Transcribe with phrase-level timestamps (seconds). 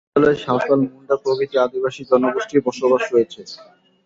[0.03, 3.41] এ উপজেলায় সাঁওতাল, মুন্ডা প্রভৃতি আদিবাসী জনগোষ্ঠীর বসবাস রয়েছে।